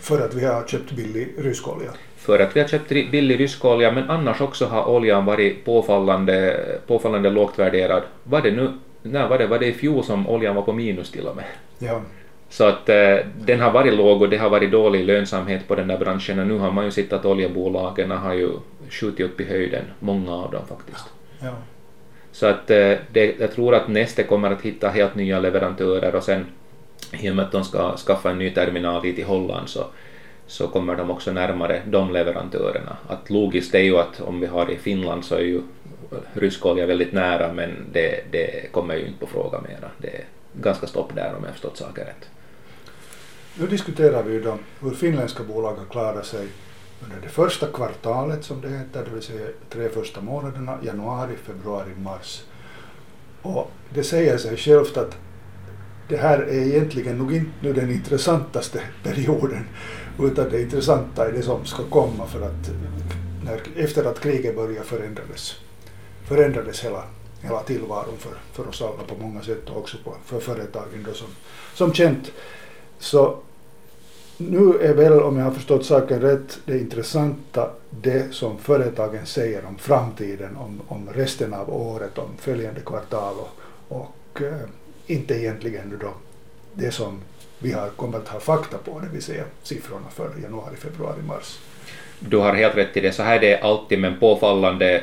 för 0.00 0.24
att 0.24 0.34
vi 0.34 0.44
har 0.44 0.66
köpt 0.66 0.92
billig 0.92 1.34
rysk 1.38 1.68
olja? 1.68 1.90
För 2.16 2.38
att 2.38 2.56
vi 2.56 2.60
har 2.60 2.68
köpt 2.68 2.88
billig 2.88 3.40
rysk 3.40 3.64
olja, 3.64 3.92
men 3.92 4.10
annars 4.10 4.40
också 4.40 4.66
har 4.66 4.88
oljan 4.88 5.24
varit 5.24 5.64
påfallande, 5.64 6.60
påfallande 6.86 7.30
lågt 7.30 7.58
värderad. 7.58 8.02
Var 8.24 8.40
det 8.40 8.50
nu, 8.50 8.70
när 9.02 9.28
var 9.28 9.38
det, 9.38 9.46
var 9.46 9.58
det 9.58 9.66
i 9.66 9.72
fjol 9.72 10.04
som 10.04 10.28
oljan 10.28 10.54
var 10.54 10.62
på 10.62 10.72
minus 10.72 11.10
till 11.10 11.26
och 11.26 11.36
med? 11.36 11.44
Ja. 11.78 12.00
Så 12.48 12.64
att 12.64 12.88
eh, 12.88 13.16
den 13.40 13.60
har 13.60 13.70
varit 13.70 13.94
låg 13.94 14.22
och 14.22 14.28
det 14.28 14.36
har 14.36 14.50
varit 14.50 14.70
dålig 14.70 15.04
lönsamhet 15.04 15.68
på 15.68 15.74
den 15.74 15.88
där 15.88 15.98
branschen 15.98 16.38
och 16.38 16.46
nu 16.46 16.58
har 16.58 16.70
man 16.70 16.84
ju 16.84 16.90
sett 16.90 17.12
att 17.12 17.24
oljebolagen 17.24 18.10
har 18.10 18.34
ju 18.34 18.50
skjutit 18.92 19.26
upp 19.26 19.40
i 19.40 19.44
höjden, 19.44 19.84
många 19.98 20.32
av 20.32 20.50
dem 20.50 20.66
faktiskt. 20.66 21.04
Ja. 21.40 21.54
Så 22.32 22.46
att 22.46 22.70
eh, 22.70 22.92
det, 23.12 23.40
jag 23.40 23.52
tror 23.52 23.74
att 23.74 23.88
Neste 23.88 24.22
kommer 24.22 24.50
att 24.50 24.62
hitta 24.62 24.88
helt 24.88 25.14
nya 25.14 25.40
leverantörer 25.40 26.14
och 26.14 26.22
sen 26.22 26.46
i 27.12 27.30
och 27.30 27.36
med 27.36 27.44
att 27.44 27.52
de 27.52 27.64
ska 27.64 27.96
skaffa 27.96 28.30
en 28.30 28.38
ny 28.38 28.50
terminal 28.50 29.02
dit 29.02 29.18
i 29.18 29.22
Holland 29.22 29.68
så, 29.68 29.86
så 30.46 30.68
kommer 30.68 30.96
de 30.96 31.10
också 31.10 31.32
närmare 31.32 31.82
de 31.86 32.12
leverantörerna. 32.12 32.96
Att 33.08 33.30
logiskt 33.30 33.74
är 33.74 33.82
ju 33.82 33.98
att 33.98 34.20
om 34.20 34.40
vi 34.40 34.46
har 34.46 34.70
i 34.70 34.76
Finland 34.76 35.24
så 35.24 35.34
är 35.34 35.40
ju 35.40 35.62
rysk 36.32 36.66
olja 36.66 36.86
väldigt 36.86 37.12
nära 37.12 37.52
men 37.52 37.70
det, 37.92 38.24
det 38.30 38.72
kommer 38.72 38.94
ju 38.94 39.06
inte 39.06 39.20
på 39.20 39.26
fråga 39.26 39.60
mera. 39.60 39.90
Det 39.98 40.08
är 40.08 40.24
ganska 40.52 40.86
stopp 40.86 41.14
där 41.14 41.34
om 41.38 41.44
jag 41.44 41.52
förstått 41.52 41.76
saker 41.76 42.04
rätt. 42.04 42.28
Nu 43.54 43.66
diskuterar 43.66 44.22
vi 44.22 44.32
ju 44.32 44.42
då 44.42 44.58
hur 44.80 44.90
finländska 44.90 45.42
bolag 45.42 45.74
har 45.74 45.84
klarat 45.84 46.26
sig 46.26 46.48
under 47.04 47.20
det 47.22 47.28
första 47.28 47.66
kvartalet 47.66 48.44
som 48.44 48.60
det 48.60 48.68
heter, 48.68 49.04
det 49.04 49.10
vill 49.10 49.22
säga 49.22 49.46
tre 49.70 49.88
första 49.88 50.20
månaderna, 50.20 50.78
januari, 50.82 51.36
februari, 51.36 51.94
mars. 51.96 52.42
Och 53.42 53.70
det 53.94 54.04
säger 54.04 54.38
sig 54.38 54.56
självt 54.56 54.96
att 54.96 55.16
det 56.08 56.16
här 56.16 56.38
är 56.38 56.66
egentligen 56.66 57.18
nog 57.18 57.34
inte 57.34 57.50
nu 57.60 57.72
den 57.72 57.90
intressantaste 57.90 58.80
perioden, 59.02 59.64
utan 60.20 60.50
det 60.50 60.62
intressanta 60.62 61.28
är 61.28 61.32
det 61.32 61.42
som 61.42 61.64
ska 61.64 61.84
komma 61.84 62.26
för 62.26 62.40
att 62.40 62.70
när, 63.44 63.60
efter 63.84 64.04
att 64.04 64.20
kriget 64.20 64.56
började 64.56 64.86
förändrades, 64.86 65.54
förändrades 66.24 66.84
hela, 66.84 67.02
hela 67.40 67.62
tillvaron 67.62 68.16
för, 68.18 68.32
för 68.52 68.68
oss 68.68 68.82
alla 68.82 69.02
på 69.08 69.14
många 69.22 69.42
sätt 69.42 69.70
och 69.70 69.76
också 69.76 69.96
på, 70.04 70.14
för 70.24 70.40
företagen 70.40 71.06
då 71.06 71.12
som, 71.12 71.28
som 71.74 71.92
känt 71.92 72.32
så 72.98 73.38
nu 74.50 74.78
är 74.80 74.94
väl, 74.94 75.12
om 75.12 75.36
jag 75.36 75.44
har 75.44 75.52
förstått 75.52 75.84
saken 75.84 76.20
rätt, 76.20 76.58
det 76.64 76.78
intressanta 76.78 77.70
det 77.90 78.34
som 78.34 78.58
företagen 78.58 79.26
säger 79.26 79.66
om 79.66 79.78
framtiden, 79.78 80.56
om, 80.56 80.80
om 80.88 81.08
resten 81.14 81.54
av 81.54 81.74
året, 81.74 82.18
om 82.18 82.28
följande 82.38 82.80
kvartal 82.80 83.34
och, 83.38 83.98
och 83.98 84.42
eh, 84.42 84.68
inte 85.06 85.34
egentligen 85.34 85.98
då 86.00 86.12
det 86.74 86.90
som 86.90 87.20
vi 87.62 87.72
har 87.72 87.88
kommit 87.88 88.16
att 88.16 88.28
ha 88.28 88.40
fakta 88.40 88.78
på, 88.78 89.00
det 89.00 89.08
vill 89.12 89.22
säga 89.22 89.44
siffrorna 89.62 90.08
för 90.14 90.30
januari, 90.42 90.76
februari, 90.76 91.22
mars. 91.22 91.58
Du 92.28 92.36
har 92.36 92.54
helt 92.54 92.76
rätt 92.76 92.96
i 92.96 93.00
det, 93.00 93.12
så 93.12 93.22
här 93.22 93.40
det 93.40 93.54
är 93.54 93.64
alltid 93.64 93.98
men 93.98 94.18
påfallande, 94.18 95.02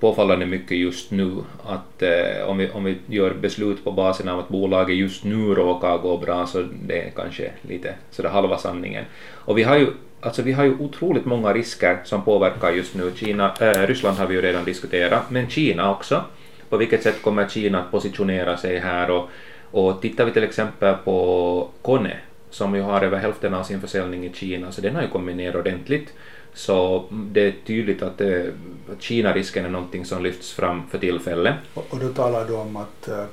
påfallande 0.00 0.46
mycket 0.46 0.78
just 0.78 1.10
nu. 1.10 1.36
Att 1.64 2.02
eh, 2.02 2.48
om, 2.48 2.58
vi, 2.58 2.70
om 2.70 2.84
vi 2.84 2.98
gör 3.06 3.34
beslut 3.34 3.84
på 3.84 3.92
basen 3.92 4.28
av 4.28 4.38
att 4.38 4.48
bolaget 4.48 4.96
just 4.96 5.24
nu 5.24 5.54
råkar 5.54 5.98
gå 5.98 6.16
bra 6.16 6.46
så 6.46 6.64
det 6.86 7.02
är 7.02 7.10
kanske 7.10 7.50
lite 7.62 7.94
sådär 8.10 8.30
halva 8.30 8.58
sanningen. 8.58 9.04
Och 9.30 9.58
vi 9.58 9.62
har 9.62 9.76
ju 9.76 9.86
Alltså 10.20 10.42
vi 10.42 10.52
har 10.52 10.64
ju 10.64 10.76
otroligt 10.78 11.24
många 11.24 11.52
risker 11.52 11.98
som 12.04 12.24
påverkar 12.24 12.72
just 12.72 12.94
nu. 12.94 13.12
Kina, 13.16 13.54
äh, 13.60 13.86
Ryssland 13.86 14.18
har 14.18 14.26
vi 14.26 14.34
ju 14.34 14.42
redan 14.42 14.64
diskuterat, 14.64 15.30
men 15.30 15.50
Kina 15.50 15.90
också. 15.90 16.24
På 16.68 16.76
vilket 16.76 17.02
sätt 17.02 17.22
kommer 17.22 17.48
Kina 17.48 17.80
att 17.80 17.90
positionera 17.90 18.56
sig 18.56 18.78
här? 18.78 19.10
Och, 19.10 19.30
och 19.70 20.00
tittar 20.02 20.24
vi 20.24 20.32
till 20.32 20.44
exempel 20.44 20.94
på 21.04 21.68
Kone, 21.82 22.16
som 22.50 22.74
ju 22.74 22.80
har 22.80 23.02
över 23.02 23.18
hälften 23.18 23.54
av 23.54 23.62
sin 23.62 23.80
försäljning 23.80 24.26
i 24.26 24.32
Kina, 24.32 24.72
så 24.72 24.80
den 24.80 24.94
har 24.94 25.02
ju 25.02 25.08
kommit 25.08 25.36
ner 25.36 25.56
ordentligt. 25.56 26.12
Så 26.54 27.04
det 27.10 27.40
är 27.40 27.54
tydligt 27.66 28.02
att, 28.02 28.20
eh, 28.20 28.44
att 28.92 29.02
Kina-risken 29.02 29.64
är 29.64 29.70
någonting 29.70 30.04
som 30.04 30.22
lyfts 30.22 30.52
fram 30.52 30.88
för 30.90 30.98
tillfället. 30.98 31.54
Och, 31.74 31.86
och 31.90 31.98
då 31.98 32.08
talar 32.08 32.46
du 32.46 32.54
om 32.54 32.76
att 32.76 33.08
äh, 33.08 33.24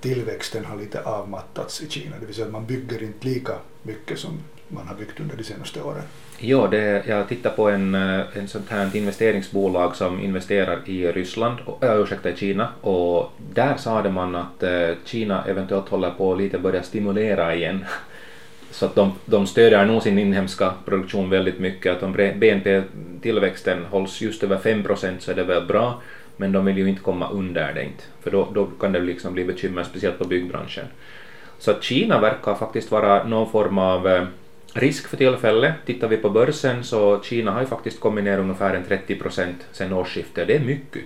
tillväxten 0.00 0.64
har 0.64 0.76
lite 0.76 1.02
avmattats 1.02 1.82
i 1.82 1.90
Kina, 1.90 2.16
det 2.20 2.26
vill 2.26 2.34
säga 2.34 2.46
att 2.46 2.52
man 2.52 2.66
bygger 2.66 3.02
inte 3.02 3.28
lika 3.28 3.52
mycket 3.82 4.18
som 4.18 4.30
man 4.68 4.86
har 4.86 4.94
byggt 4.94 5.20
under 5.20 5.36
de 5.36 5.44
senaste 5.44 5.82
åren. 5.82 6.02
Ja, 6.38 6.68
det, 6.70 7.06
jag 7.06 7.28
tittar 7.28 7.50
på 7.50 7.70
en, 7.70 7.94
eh, 7.94 8.20
en 8.34 8.48
sånt 8.48 8.70
här 8.70 8.96
investeringsbolag 8.96 9.96
som 9.96 10.20
investerar 10.20 10.78
i 10.86 11.12
Ryssland, 11.12 11.58
äh, 11.80 12.00
ursäkta, 12.00 12.30
i 12.30 12.36
Kina, 12.36 12.68
och 12.80 13.32
där 13.54 13.76
sade 13.76 14.10
man 14.10 14.34
att 14.34 14.62
äh, 14.62 14.88
Kina 15.04 15.44
eventuellt 15.44 15.88
håller 15.88 16.10
på 16.10 16.32
att 16.32 16.38
lite 16.38 16.58
börja 16.58 16.82
stimulera 16.82 17.54
igen 17.54 17.84
så 18.70 18.86
att 18.86 18.94
de, 18.94 19.12
de 19.24 19.46
stödjer 19.46 19.84
nog 19.84 20.02
sin 20.02 20.18
inhemska 20.18 20.72
produktion 20.84 21.30
väldigt 21.30 21.58
mycket. 21.58 21.96
Att 21.96 22.02
om 22.02 22.12
BNP-tillväxten 22.12 23.84
hålls 23.84 24.20
just 24.20 24.42
över 24.42 24.58
5 24.58 24.82
procent 24.82 25.22
så 25.22 25.30
är 25.30 25.34
det 25.34 25.44
väl 25.44 25.66
bra, 25.66 26.02
men 26.36 26.52
de 26.52 26.64
vill 26.64 26.78
ju 26.78 26.88
inte 26.88 27.02
komma 27.02 27.30
under 27.30 27.72
det 27.74 27.84
inte, 27.84 28.04
för 28.22 28.30
då, 28.30 28.48
då 28.54 28.66
kan 28.66 28.92
det 28.92 29.00
liksom 29.00 29.34
bli 29.34 29.44
bekymmer, 29.44 29.82
speciellt 29.82 30.18
på 30.18 30.24
byggbranschen. 30.24 30.86
Så 31.58 31.70
att 31.70 31.82
Kina 31.82 32.20
verkar 32.20 32.54
faktiskt 32.54 32.90
vara 32.90 33.24
någon 33.24 33.50
form 33.50 33.78
av 33.78 34.08
eh, 34.08 34.24
risk 34.74 35.08
för 35.08 35.16
tillfället. 35.16 35.74
Tittar 35.86 36.08
vi 36.08 36.16
på 36.16 36.30
börsen 36.30 36.84
så 36.84 37.22
Kina 37.22 37.50
har 37.50 37.60
ju 37.60 37.66
faktiskt 37.66 38.00
kommit 38.00 38.24
ner 38.24 38.38
ungefär 38.38 38.74
en 38.74 38.84
30 38.84 39.14
procent 39.14 39.66
sedan 39.72 39.92
årsskiftet, 39.92 40.48
det 40.48 40.56
är 40.56 40.60
mycket. 40.60 41.02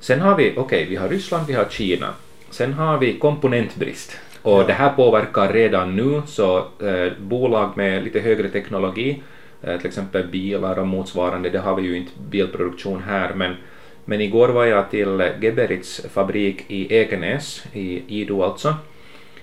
Sen 0.00 0.20
har 0.20 0.36
vi, 0.36 0.50
okej, 0.50 0.60
okay, 0.60 0.86
vi 0.88 0.96
har 0.96 1.08
Ryssland, 1.08 1.46
vi 1.46 1.52
har 1.52 1.64
Kina. 1.64 2.14
Sen 2.50 2.72
har 2.72 2.98
vi 2.98 3.18
komponentbrist. 3.18 4.20
Och 4.42 4.60
ja. 4.60 4.66
det 4.66 4.72
här 4.72 4.92
påverkar 4.92 5.52
redan 5.52 5.96
nu, 5.96 6.22
så 6.26 6.58
eh, 6.58 7.12
bolag 7.18 7.76
med 7.76 8.04
lite 8.04 8.20
högre 8.20 8.48
teknologi, 8.48 9.22
eh, 9.62 9.76
till 9.78 9.86
exempel 9.86 10.26
bilar 10.26 10.78
och 10.78 10.86
motsvarande, 10.86 11.50
det 11.50 11.58
har 11.58 11.74
vi 11.74 11.82
ju 11.82 11.96
inte 11.96 12.12
bilproduktion 12.30 13.02
här, 13.02 13.34
men, 13.34 13.56
men 14.04 14.20
igår 14.20 14.48
var 14.48 14.64
jag 14.64 14.90
till 14.90 15.30
Geberits 15.40 16.06
fabrik 16.12 16.64
i 16.68 16.94
Ekenäs, 16.94 17.64
i 17.72 18.20
Ido 18.20 18.42
alltså, 18.42 18.74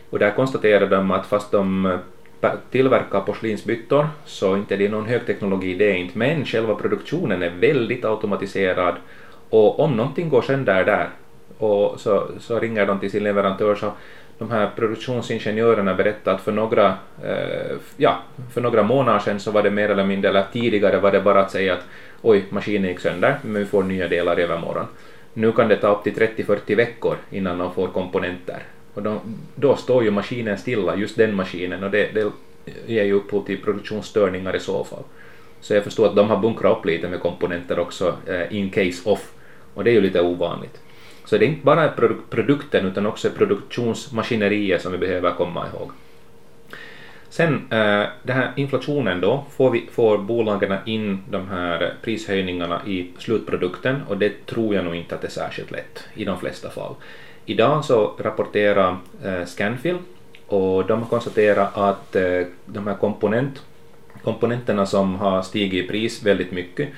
och 0.10 0.20
där 0.20 0.32
konstaterade 0.32 0.96
de 0.96 1.12
att 1.12 1.26
fast 1.26 1.52
de 1.52 1.86
eh, 1.86 1.98
tillverkar 2.72 3.22
porslinsbyttor 3.22 4.08
så 4.26 4.58
inte 4.58 4.76
det 4.76 4.86
är 4.86 4.90
någon 4.90 5.06
högteknologi 5.06 5.74
det 5.74 5.92
är 5.92 5.96
inte, 5.96 6.18
men 6.18 6.46
själva 6.46 6.76
produktionen 6.76 7.44
är 7.44 7.50
väldigt 7.50 8.06
automatiserad 8.06 8.96
och 9.50 9.80
om 9.80 9.92
någonting 9.98 10.30
går 10.30 10.42
sönder 10.42 10.86
där 10.86 11.10
och 11.58 12.00
så, 12.00 12.28
så 12.40 12.60
ringer 12.60 12.86
de 12.86 13.00
till 13.00 13.12
sin 13.12 13.24
leverantör 13.24 13.76
så 13.76 13.92
de 14.38 14.52
här 14.52 14.70
produktionsingenjörerna 14.76 15.94
berättade 15.94 16.36
att 16.36 16.42
för 16.42 16.52
några, 16.52 16.86
eh, 17.24 17.78
ja, 17.98 18.18
för 18.54 18.62
några 18.62 18.84
månader 18.84 19.20
sedan 19.20 19.40
så 19.40 19.52
var 19.52 19.64
det 19.64 19.72
mer 19.72 19.90
eller 19.90 20.06
mindre, 20.06 20.30
eller 20.30 20.46
tidigare 20.54 21.00
var 21.00 21.12
det 21.12 21.22
bara 21.22 21.42
att 21.42 21.52
säga 21.52 21.74
att 21.74 21.84
oj, 22.22 22.46
maskinen 22.50 22.90
gick 22.90 23.00
sönder, 23.00 23.38
men 23.42 23.62
vi 23.62 23.66
får 23.66 23.84
nya 23.84 24.08
delar 24.08 24.40
i 24.40 24.44
övermorgon. 24.44 24.86
Nu 25.34 25.52
kan 25.52 25.68
det 25.68 25.78
ta 25.78 25.88
upp 25.88 26.04
till 26.04 26.14
30-40 26.14 26.76
veckor 26.76 27.16
innan 27.32 27.58
de 27.58 27.74
får 27.74 27.88
komponenter. 27.88 28.64
Och 28.98 29.04
då, 29.04 29.22
då 29.56 29.76
står 29.76 30.04
ju 30.04 30.12
maskinen 30.12 30.58
stilla, 30.58 30.96
just 30.96 31.18
den 31.18 31.36
maskinen, 31.36 31.84
och 31.84 31.92
det, 31.92 32.10
det 32.14 32.32
ger 32.86 33.04
ju 33.04 33.14
upphov 33.14 33.46
till 33.46 33.62
produktionsstörningar 33.62 34.56
i 34.56 34.60
så 34.60 34.84
fall. 34.84 35.04
Så 35.62 35.74
jag 35.74 35.84
förstår 35.84 36.08
att 36.08 36.16
de 36.16 36.30
har 36.30 36.38
bunkrat 36.38 36.78
upp 36.78 36.86
lite 36.86 37.08
med 37.08 37.20
komponenter 37.20 37.80
också, 37.80 38.16
eh, 38.28 38.58
in 38.58 38.70
case 38.70 39.10
off, 39.10 39.32
och 39.74 39.84
det 39.84 39.90
är 39.90 39.94
ju 39.94 40.02
lite 40.02 40.22
ovanligt. 40.22 40.82
Så 41.26 41.38
det 41.38 41.46
är 41.46 41.48
inte 41.48 41.66
bara 41.66 41.94
produkten 42.30 42.86
utan 42.86 43.06
också 43.06 43.30
produktionsmaskineriet 43.30 44.82
som 44.82 44.92
vi 44.92 44.98
behöver 44.98 45.32
komma 45.32 45.66
ihåg. 45.74 45.92
Sen 47.30 47.54
eh, 47.54 48.06
den 48.24 48.36
här 48.36 48.52
inflationen 48.56 49.22
då, 49.22 49.46
får, 49.58 49.72
vi, 49.72 49.90
får 49.92 50.18
bolagen 50.18 50.78
in 50.86 51.24
de 51.30 51.48
här 51.48 51.94
prishöjningarna 52.04 52.82
i 52.86 53.12
slutprodukten 53.18 54.02
och 54.10 54.18
det 54.18 54.46
tror 54.46 54.76
jag 54.76 54.86
nog 54.86 54.96
inte 54.96 55.16
att 55.16 55.22
det 55.22 55.28
är 55.28 55.32
särskilt 55.32 55.72
lätt 55.72 56.04
i 56.14 56.26
de 56.26 56.40
flesta 56.40 56.70
fall. 56.70 56.96
Idag 57.50 57.86
så 57.86 58.14
rapporterar 58.20 58.98
eh, 59.24 59.46
Scanfil 59.46 59.98
och 60.48 60.86
de 60.86 61.02
har 61.02 61.10
konstaterat 61.10 61.78
att 61.78 62.16
eh, 62.16 62.42
de 62.66 62.88
här 62.88 62.96
komponent, 62.96 63.64
komponenterna 64.24 64.86
som 64.86 65.16
har 65.16 65.42
stigit 65.42 65.86
i 65.86 65.88
pris 65.88 66.24
väldigt 66.24 66.52
mycket 66.52 66.90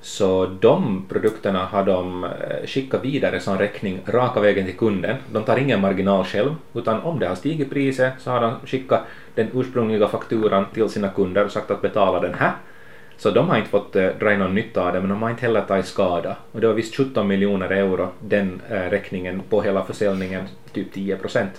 Så 0.00 0.46
de 0.46 1.06
produkterna 1.08 1.64
har 1.64 1.84
de 1.84 2.24
eh, 2.24 2.66
skickat 2.66 3.04
vidare 3.04 3.40
som 3.40 3.58
räkning 3.58 4.00
raka 4.06 4.40
vägen 4.40 4.64
till 4.66 4.76
kunden. 4.76 5.16
De 5.32 5.44
tar 5.44 5.56
ingen 5.56 5.80
marginal 5.80 6.24
själv, 6.24 6.54
utan 6.74 7.00
om 7.02 7.18
det 7.18 7.26
har 7.26 7.34
stigit 7.34 7.70
priset 7.70 8.12
så 8.18 8.30
har 8.30 8.40
de 8.40 8.66
skickat 8.66 9.00
den 9.34 9.48
ursprungliga 9.54 10.08
fakturan 10.08 10.66
till 10.74 10.88
sina 10.88 11.08
kunder 11.08 11.44
och 11.44 11.52
sagt 11.52 11.70
att 11.70 11.82
betala 11.82 12.20
den 12.20 12.34
här. 12.34 12.52
Så 13.18 13.30
de 13.30 13.48
har 13.48 13.58
inte 13.58 13.70
fått 13.70 13.96
eh, 13.96 14.08
dra 14.20 14.32
in 14.32 14.38
någon 14.38 14.54
nytta 14.54 14.82
av 14.82 14.92
det, 14.92 15.00
men 15.00 15.08
de 15.08 15.22
har 15.22 15.30
inte 15.30 15.42
heller 15.42 15.60
tagit 15.60 15.86
skada. 15.86 16.36
Och 16.52 16.60
det 16.60 16.66
var 16.66 16.74
visst 16.74 16.96
17 16.96 17.28
miljoner 17.28 17.70
euro, 17.70 18.08
den 18.20 18.60
eh, 18.70 18.74
räkningen 18.74 19.42
på 19.48 19.62
hela 19.62 19.84
försäljningen, 19.84 20.44
typ 20.72 20.92
10 20.92 21.16
procent. 21.16 21.50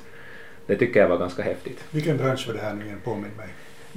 Det 0.67 0.75
tycker 0.75 0.99
jag 0.99 1.07
var 1.07 1.17
ganska 1.17 1.43
häftigt. 1.43 1.83
Vilken 1.91 2.17
bransch 2.17 2.47
var 2.47 2.53
det 2.53 2.59
här 2.61 2.73
nu 2.73 2.85
igen? 2.85 3.01
Påminn 3.03 3.31
mig. 3.37 3.47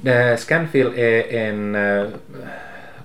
Eh, 0.05 0.37
Scanfil 0.37 0.87
är 0.95 1.33
en 1.33 1.75
eh, 1.75 2.05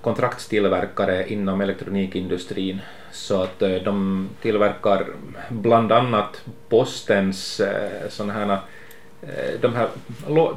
kontraktstillverkare 0.01 1.27
inom 1.29 1.61
elektronikindustrin 1.61 2.79
så 3.11 3.41
att 3.41 3.61
eh, 3.61 3.69
de 3.69 4.29
tillverkar 4.41 5.05
bland 5.49 5.91
annat 5.91 6.41
postens 6.69 7.59
eh, 7.59 8.09
sådana 8.09 8.33
här, 8.33 8.59
de 9.61 9.75
här, 9.75 9.87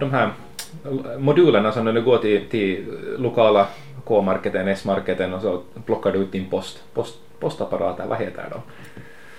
de 0.01 0.11
här 0.11 0.31
modulerna 1.19 1.73
som 1.73 1.85
du 1.85 2.03
går 2.03 2.19
till, 2.19 2.49
till 2.51 2.85
lokala 3.19 3.67
K-marketen, 4.11 4.69
S-marketen 4.69 5.35
och 5.35 5.43
så 5.43 5.61
plockar 5.87 6.13
du 6.13 6.19
ut 6.19 6.33
din 6.33 6.51
post, 6.51 6.83
post 6.95 7.19
postapparater, 7.41 8.07
vad 8.07 8.19
heter 8.19 8.45
de? 8.51 8.61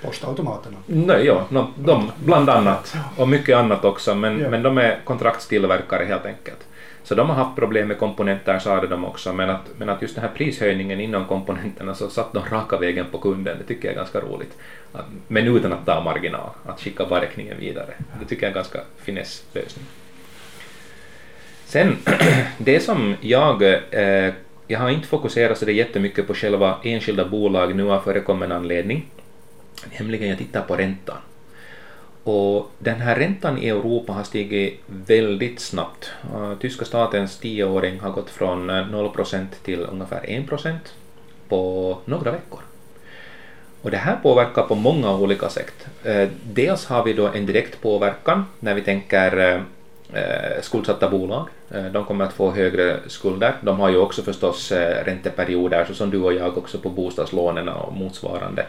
Postautomaterna. 0.08 0.78
Nej, 0.86 1.26
ja, 1.26 1.46
no, 1.50 1.68
de 1.76 2.12
bland 2.26 2.50
annat 2.50 2.96
och 3.18 3.28
mycket 3.28 3.58
annat 3.58 3.86
också 3.86 4.16
men, 4.16 4.40
Ja. 4.40 4.50
men 4.50 4.64
de 4.64 4.78
är 4.78 5.00
kontraktstillverkare 5.04 6.06
helt 6.06 6.26
enkelt. 6.26 6.68
Så 7.04 7.16
de 7.16 7.30
har 7.30 7.36
haft 7.36 7.56
problem 7.56 7.88
med 7.88 7.98
komponenter 8.00 8.60
sa 8.60 8.82
de 8.86 9.06
också 9.06 9.34
men 9.34 9.50
att, 9.50 9.62
men 9.78 9.90
att 9.90 10.02
just 10.02 10.16
den 10.16 10.24
här 10.24 10.32
prishöjningen 10.36 11.02
inom 11.02 11.26
komponenterna 11.26 11.96
så 11.96 12.10
satt 12.10 12.34
de 12.34 12.44
raka 12.50 12.78
vägen 12.78 13.06
på 13.12 13.18
kunden, 13.18 13.58
det 13.58 13.64
tycker 13.64 13.88
jag 13.88 13.94
är 13.94 13.98
ganska 13.98 14.20
roligt. 14.20 14.58
Att, 14.92 15.06
men 15.28 15.48
utan 15.48 15.74
att 15.74 15.86
ta 15.86 16.02
marginal, 16.04 16.50
att 16.66 16.82
skicka 16.82 17.06
bara 17.06 17.22
räkningen 17.22 17.58
vidare. 17.60 17.94
Det 18.20 18.26
tycker 18.26 18.44
jag 18.44 18.48
är 18.48 18.52
en 18.52 18.64
ganska 18.64 18.80
finess 18.98 19.44
lösning. 19.54 19.86
Sen, 21.66 21.98
det 22.58 22.80
som 22.80 23.16
jag, 23.22 23.64
eh, 23.92 24.34
jag 24.72 24.80
har 24.80 24.90
inte 24.90 25.08
fokuserat 25.08 25.58
så 25.58 25.66
det 25.66 25.72
jättemycket 25.72 26.28
på 26.28 26.34
själva 26.34 26.78
enskilda 26.84 27.26
bolag 27.26 27.76
nu 27.76 27.92
av 27.92 28.00
förekommande 28.02 28.56
anledning, 28.56 29.06
nämligen 30.00 30.30
jag 30.30 30.38
tittar 30.38 30.62
på 30.62 30.76
räntan. 30.76 31.18
Och 32.24 32.72
den 32.80 33.02
här 33.02 33.16
räntan 33.16 33.58
i 33.58 33.70
Europa 33.70 34.14
har 34.14 34.24
stigit 34.24 34.80
väldigt 34.88 35.60
snabbt. 35.60 36.12
Tyska 36.60 36.86
statens 36.86 37.38
tioåring 37.38 38.00
har 38.00 38.12
gått 38.12 38.30
från 38.30 38.72
0% 38.72 39.46
till 39.64 39.80
ungefär 39.80 40.22
1% 40.22 40.78
på 41.50 41.98
några 42.06 42.32
veckor. 42.32 42.60
Och 43.82 43.92
det 43.92 43.98
här 43.98 44.16
påverkar 44.16 44.64
på 44.64 44.76
många 44.76 45.16
olika 45.16 45.50
sätt. 45.50 45.88
Eh, 46.04 46.30
dels 46.44 46.86
har 46.86 47.04
vi 47.04 47.14
då 47.14 47.28
en 47.28 47.46
direkt 47.46 47.82
påverkan 47.82 48.46
när 48.60 48.74
vi 48.74 48.82
tänker 48.82 49.54
eh, 49.54 49.62
Eh, 50.14 50.62
skuldsatta 50.62 51.10
bolag. 51.10 51.48
Eh, 51.72 51.86
de 51.86 52.06
kommer 52.06 52.26
att 52.26 52.34
få 52.34 52.52
högre 52.52 53.00
skulder. 53.08 53.54
De 53.62 53.80
har 53.80 53.90
ju 53.90 53.98
också 53.98 54.22
förstås 54.22 54.72
eh, 54.72 55.06
ränteperioder, 55.06 55.86
så 55.86 55.94
som 55.94 56.10
du 56.10 56.18
och 56.18 56.34
jag 56.34 56.58
också 56.58 56.78
på 56.78 56.90
bostadslånen 56.90 57.70
och 57.70 57.94
motsvarande. 57.94 58.66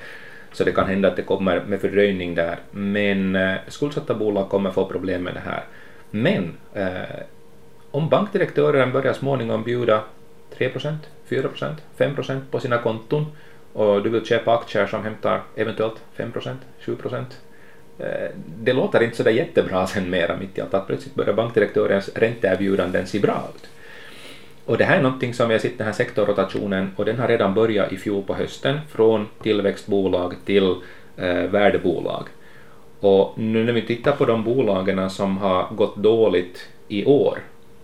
Så 0.52 0.64
det 0.64 0.72
kan 0.72 0.88
hända 0.88 1.08
att 1.08 1.16
det 1.16 1.22
kommer 1.22 1.60
med 1.60 1.80
fördröjning 1.80 2.34
där. 2.34 2.58
Men 2.70 3.38
skuldsatta 3.68 4.14
bolag 4.14 4.48
kommer 4.48 4.70
få 4.70 4.86
problem 4.86 5.22
med 5.22 5.34
det 5.34 5.40
här. 5.40 5.64
Men 6.10 6.56
om 7.90 8.08
bankdirektören 8.08 8.92
börjar 8.92 9.12
småningom 9.12 9.62
bjuda 9.62 10.00
3% 10.58 10.94
4% 11.28 11.74
5% 11.98 12.40
på 12.50 12.60
sina 12.60 12.78
konton 12.78 13.26
och 13.72 14.02
du 14.02 14.10
vill 14.10 14.26
köpa 14.26 14.54
aktier 14.54 14.86
som 14.86 15.04
hämtar 15.04 15.42
eventuellt 15.56 16.00
5% 16.16 16.56
7%, 16.80 17.24
Eh, 17.98 18.30
det 18.62 18.72
låter 18.72 19.02
inte 19.02 19.16
sådär 19.16 19.30
jättebra 19.30 19.86
sen 19.86 20.10
mera 20.10 20.36
mitt 20.36 20.58
i 20.58 20.60
allt 20.60 20.74
att 20.74 20.86
plötsligt 20.86 21.14
börjar 21.14 21.34
bankdirektörens 21.34 22.10
ränteerbjudanden 22.14 23.06
se 23.06 23.18
bra 23.18 23.48
ut. 23.56 23.68
Och 24.64 24.78
det 24.78 24.84
här 24.84 24.98
är 24.98 25.02
någonting 25.02 25.34
som 25.34 25.48
vi 25.48 25.54
har 25.54 25.58
sett 25.58 25.78
den 25.78 25.86
här 25.86 25.94
sektorrotationen 25.94 26.90
och 26.96 27.04
den 27.04 27.18
har 27.18 27.28
redan 27.28 27.54
börjat 27.54 27.92
i 27.92 27.96
fjol 27.96 28.22
på 28.22 28.34
hösten 28.34 28.80
från 28.90 29.26
tillväxtbolag 29.42 30.34
till 30.44 30.74
eh, 31.16 31.42
värdebolag. 31.42 32.28
Och 33.00 33.38
nu 33.38 33.64
när 33.64 33.72
vi 33.72 33.82
tittar 33.82 34.12
på 34.12 34.24
de 34.24 34.44
bolagen 34.44 35.10
som 35.10 35.38
har 35.38 35.74
gått 35.74 35.96
dåligt 35.96 36.68
i 36.88 37.04
år 37.04 37.38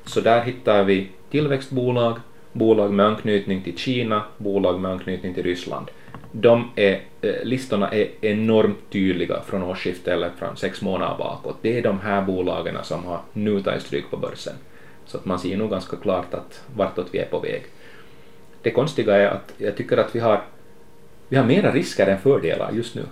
så 0.05 0.21
där 0.21 0.42
hittar 0.42 0.85
vi 0.85 1.09
tillväxtbolag, 1.31 2.16
bolag 2.53 2.92
med 2.92 3.07
anknytning 3.07 3.62
till 3.62 3.77
Kina, 3.77 4.23
bolag 4.38 4.81
med 4.81 4.90
anknytning 4.90 5.35
till 5.35 5.44
Ryssland. 5.44 5.90
De 6.33 6.70
är, 6.76 7.00
eh, 7.20 7.35
listorna 7.42 7.88
är 7.90 8.09
enormt 8.20 8.90
tydliga 8.90 9.42
från 9.42 9.62
årsskiftet 9.62 10.09
eller 10.09 10.31
från 10.38 10.57
sex 10.57 10.83
månader 10.83 11.18
bakåt. 11.18 11.57
Det 11.62 11.78
är 11.78 11.83
de 11.83 12.00
här 12.00 12.22
bolagen 12.22 12.76
som 12.83 13.04
har 13.04 13.20
nu 13.33 13.62
tagit 13.62 13.83
stryk 13.83 14.11
på 14.11 14.16
börsen. 14.16 14.54
Så 15.07 15.16
att 15.16 15.24
man 15.24 15.38
ser 15.38 15.57
nog 15.57 15.70
ganska 15.70 15.96
klart 15.96 16.35
att 16.35 16.62
vartåt 16.76 17.09
vi 17.12 17.18
är 17.18 17.26
på 17.26 17.38
väg. 17.38 17.62
Det 18.62 18.70
konstiga 18.70 19.16
är 19.16 19.26
att 19.26 19.52
jag 19.59 19.76
tycker 19.76 19.96
att 19.96 20.14
vi 20.14 20.20
har, 20.20 20.42
vi 21.28 21.37
har 21.37 21.44
mera 21.44 21.72
risker 21.72 22.07
än 22.07 22.18
fördelar 22.18 22.72
just 22.72 22.94
nu. 22.94 23.02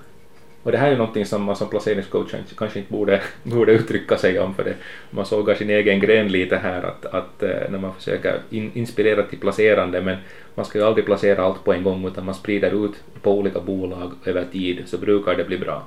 Och 0.67 0.73
det 0.73 0.79
här 0.79 0.87
är 0.87 0.91
ju 0.91 0.97
någonting 0.97 1.27
som 1.27 1.43
man 1.43 1.57
som 1.57 1.69
placeringscoach 1.69 2.35
kanske 2.57 2.79
inte 2.79 2.93
borde, 2.93 3.23
borde 3.43 3.73
uttrycka 3.73 4.17
sig 4.17 4.39
om 4.39 4.55
för 4.55 4.65
det. 4.65 4.75
Man 5.11 5.27
sågar 5.27 5.55
sin 5.55 5.71
egen 5.71 6.01
gren 6.01 6.29
lite 6.29 6.57
här 6.57 6.83
att, 6.83 7.07
att 7.07 7.43
eh, 7.43 7.71
när 7.71 7.79
man 7.79 7.95
försöker 7.95 8.41
in, 8.51 8.71
inspirera 8.75 9.23
till 9.23 9.39
placerande 9.39 10.01
men 10.01 10.17
man 10.55 10.65
ska 10.65 10.79
ju 10.79 10.85
aldrig 10.85 11.07
placera 11.07 11.45
allt 11.45 11.65
på 11.65 11.73
en 11.73 11.83
gång 11.83 12.07
utan 12.07 12.25
man 12.25 12.35
sprider 12.35 12.85
ut 12.85 12.93
på 13.23 13.33
olika 13.39 13.61
bolag 13.61 14.13
över 14.25 14.45
tid 14.53 14.83
så 14.87 14.99
brukar 14.99 15.35
det 15.35 15.45
bli 15.45 15.59
bra. 15.59 15.87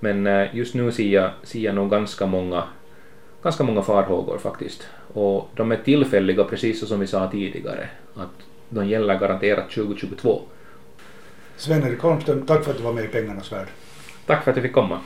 Men 0.00 0.26
eh, 0.26 0.56
just 0.56 0.74
nu 0.74 0.92
ser 0.92 1.08
jag, 1.08 1.30
ser 1.42 1.60
jag 1.60 1.74
nog 1.74 1.90
ganska 1.90 2.26
många, 2.26 2.64
ganska 3.42 3.64
många 3.64 3.82
farhågor 3.82 4.38
faktiskt. 4.38 4.88
Och 5.12 5.50
de 5.54 5.72
är 5.72 5.76
tillfälliga 5.76 6.44
precis 6.44 6.88
som 6.88 7.00
vi 7.00 7.06
sa 7.06 7.30
tidigare 7.30 7.88
att 8.14 8.46
de 8.68 8.88
gäller 8.88 9.18
garanterat 9.18 9.70
2022. 9.70 10.42
Sven-Erik 11.56 12.00
Holmström, 12.00 12.46
tack 12.46 12.64
för 12.64 12.70
att 12.70 12.76
du 12.76 12.82
var 12.82 12.92
med 12.92 13.04
i 13.04 13.08
Pengarnas 13.08 13.52
värld. 13.52 13.68
Tack 14.26 14.44
för 14.44 14.50
att 14.50 14.56
jag 14.56 14.64
fick 14.64 14.72
komma. 14.72 15.00